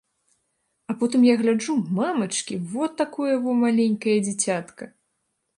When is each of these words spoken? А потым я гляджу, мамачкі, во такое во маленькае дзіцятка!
А 0.93 0.95
потым 1.01 1.25
я 1.27 1.35
гляджу, 1.41 1.75
мамачкі, 1.99 2.59
во 2.73 2.83
такое 3.03 3.33
во 3.47 3.51
маленькае 3.63 4.17
дзіцятка! 4.29 4.83